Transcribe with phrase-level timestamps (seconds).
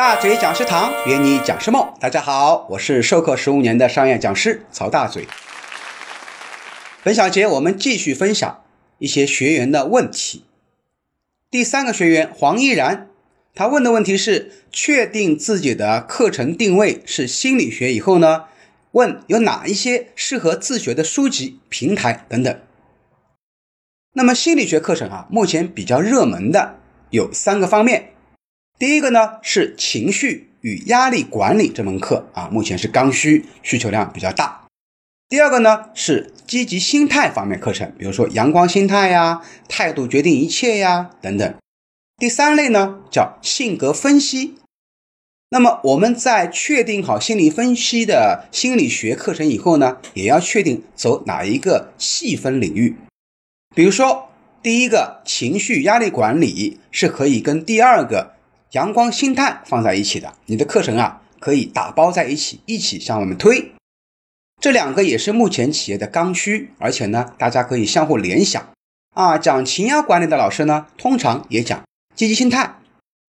[0.00, 5.28] 大嘴讲师堂约你讲师梦，大家好，我是授课十五年的商业讲师曹大嘴。
[7.02, 8.64] 本小节我们继续分享
[8.96, 10.46] 一些学员的问题。
[11.50, 13.08] 第三个学员黄依然，
[13.54, 18.44] 他问的问题是：确定自己的课程定位是心理学以后呢，
[18.92, 22.58] 问有哪一些适合自学的书籍、平台等等。
[24.14, 26.76] 那么心理学课程啊，目前比较热门的
[27.10, 28.14] 有三个方面。
[28.80, 34.64] 第一个呢是情绪与压力管理这门课啊，目前是刚需，需求量比较大。
[35.28, 41.54] 第二个呢是积极心态方面课程，比如说阳光心态呀、态度决定一切呀等等。
[42.16, 44.54] 第三类呢叫性格分析。
[45.50, 52.96] 那么我们在确定好心理分析的心理学课程以后呢，也要确定走哪一个细分领域。
[53.76, 54.30] 比如说，
[54.62, 58.36] 第一个情绪压力管理是可以跟第二个
[58.72, 63.72] 阳光心态放在一起的，你的课程啊可以打包在一起，一起向我们推。
[64.60, 68.68] 这两个也是目前企业的刚需，而且呢，大家可以相互联想
[69.14, 69.36] 啊。
[69.36, 71.82] 讲情压管理的老师呢，通常也讲
[72.14, 72.76] 积极心态；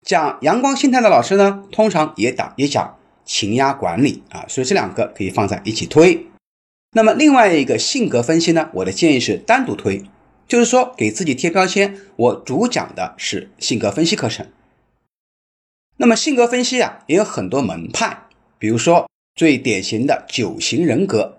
[0.05, 4.45] 讲阳光心态的老师呢，通常也讲也讲情压管理啊。
[4.47, 6.27] 所以这两个可以放在一起推。
[6.91, 10.03] 那么另外一个性格分析呢，我的建议是单独推。
[10.47, 14.45] 就是说，给自己贴标签，我主讲的是性格分析课程。
[16.01, 18.23] 那么性格分析啊，也有很多门派，
[18.57, 21.37] 比如说最典型的九型人格，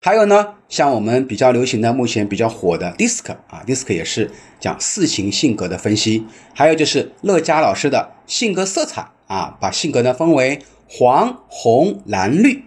[0.00, 6.26] 还有呢，像我们比较流行的、目前比较火的 DISC 啊，DISC 也是讲四型性格的分析。
[6.54, 10.58] 还有就是乐嘉老师的性格色彩啊，把性格呢分为
[10.88, 12.64] 黄、红、蓝、绿。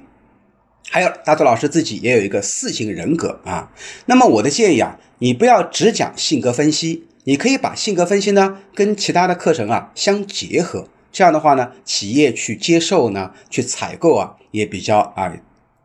[0.89, 3.73] 还有大周老师自己也有一个四型人格啊。
[4.05, 4.97] 那么我的建议啊。
[5.19, 15.33] 你不要只讲性格分析，你可以把性格分析呢跟其他的课程啊相结合，这样的话呢，企业去接受呢，去采购啊也比较啊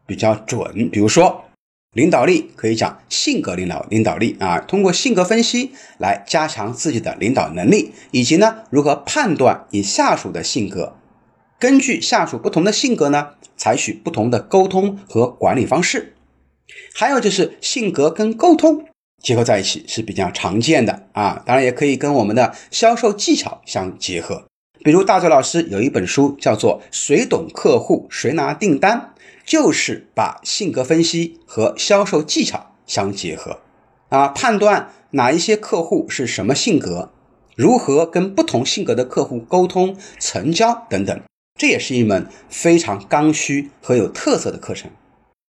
[0.06, 0.90] 比较准。
[0.90, 1.44] 比如说
[1.92, 10.96] 领导力可以讲性格领导领导力啊，通过性格分析来加强自己的领导能力，以及呢如何判断你下属的性格，
[11.58, 16.14] 根据下属不同的性格呢，采取不同的沟通和管理方式。
[16.94, 18.86] 还有就是性格跟沟通。
[19.22, 24.46] 结合在一起是比较常见的啊，当然也可以跟我们的销售技巧相结合。
[24.84, 29.12] 比如大嘴老师有一本书叫做《谁懂客户谁拿订单》，
[29.46, 33.60] 就是把性格分析和销售技巧相结合。
[34.08, 37.10] 啊，判断哪一些客户是什么性格，
[37.54, 41.20] 如何跟不同性格的客户沟通、成交等等，
[41.56, 44.90] 这也是一门非常刚需和有特色的课程。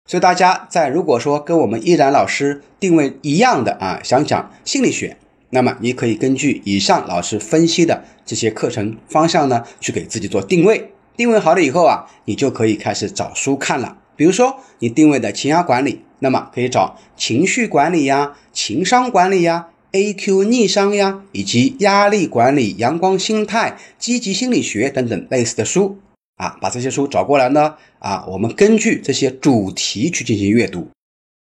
[0.10, 5.18] 所以大家在如果说跟我们依然老师定位一样的啊，想讲心理学，
[5.50, 10.92] 那么你可以根据以上老师分析的这些课程方向呢，去给自己做定位。
[11.16, 13.98] 定位好了以后啊，你就可以开始找书看了。
[14.16, 26.00] 比如说你定位的情压管理，那么可以找情绪管理呀、情商管理呀、A Q 逆商呀，以及压力管理、阳光心态、积极心理学等等类似的书。
[26.36, 30.88] 啊，把这些书找过来呢，啊，我们根据这些主题去进行阅读。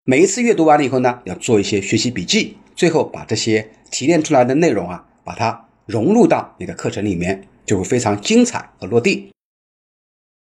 [0.07, 9.31] 每一次阅读完了以后呢，要做一些学习笔记，最后把这些提炼出来的内容啊，把它融入到你的课程里面，就会非常精彩和落地。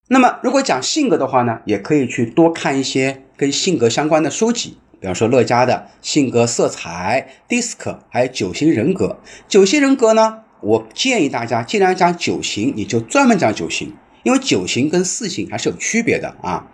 [0.07, 9.19] 那么，如果讲性格的话呢，也可以去多看一些跟性格相关的书籍，比方说乐嘉的性格色彩、DISC，还有九型人格。
[9.49, 13.93] 九型人格呢，我建议大家，既然讲九型，你就专门讲九型。
[14.23, 16.71] 因为九型跟四型还是有区别的啊。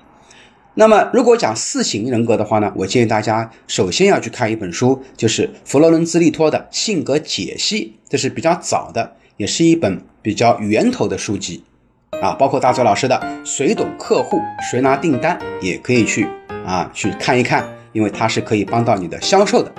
[0.76, 11.62] 那么，如果讲四型人格的话呢，我建议大家首先要去看一本书，就是弗洛伦兹利托的《性格解析》，这是比较早的，也是一本比较源头的书籍
[12.20, 12.32] 啊。
[12.32, 13.14] 包括大周老师的
[13.48, 16.28] 《谁懂客户谁拿订单》，也可以去
[16.66, 19.72] 啊去看一看，因为它是可以帮到你的销售的。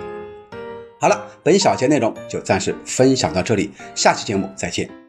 [1.01, 5.04] 好了，本小节内容就暂时分享到这里，下期节目再见。